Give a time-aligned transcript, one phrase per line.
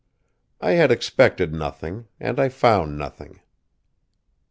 [0.59, 3.39] I had expected nothing, and I found nothing.